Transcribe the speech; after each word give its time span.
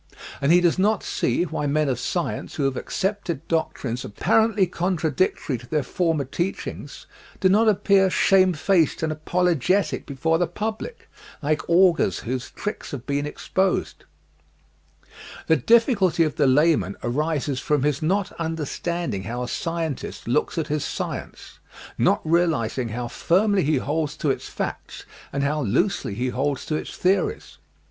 And 0.41 0.51
he 0.51 0.61
does 0.61 0.79
not 0.79 1.03
see 1.03 1.43
why 1.43 1.67
men 1.67 1.87
of 1.87 1.99
science 1.99 2.55
who 2.55 2.63
have 2.63 2.75
accepted 2.75 3.47
doctrines 3.47 4.03
apparently 4.03 4.65
contradictory 4.65 5.59
to 5.59 5.67
their 5.67 5.83
former 5.83 6.25
teachings 6.25 7.05
do 7.39 7.49
not 7.49 7.69
appear 7.69 8.09
shamefaced 8.09 9.03
and 9.03 9.11
apologetic 9.11 10.07
before 10.07 10.39
the 10.39 10.47
public, 10.47 11.07
like 11.43 11.69
augurs 11.69 12.21
whose 12.21 12.49
tricks 12.49 12.89
had 12.89 13.05
been 13.05 13.27
exposed. 13.27 14.05
100 15.01 15.05
EASY 15.05 15.05
LESSONS 15.05 15.47
IN 15.47 15.53
EINSTEIN 15.53 15.55
The 15.85 15.91
difficulty 15.95 16.23
of 16.23 16.35
the 16.35 16.47
layman 16.47 16.95
arises 17.03 17.59
from 17.59 17.83
his 17.83 18.01
not 18.01 18.31
understanding 18.39 19.25
how 19.25 19.43
a 19.43 19.47
scientist 19.47 20.27
looks 20.27 20.57
at 20.57 20.65
his 20.65 20.83
science; 20.83 21.59
not 21.99 22.21
realizing 22.23 22.89
how 22.89 23.07
firmly 23.07 23.63
he 23.63 23.75
holds 23.77 24.17
to 24.17 24.31
its 24.31 24.49
facts 24.49 25.05
and 25.31 25.43
how 25.43 25.61
loosely 25.61 26.15
he 26.15 26.29
holds 26.29 26.65
to 26.65 26.73
its 26.75 26.97
theories. 26.97 27.59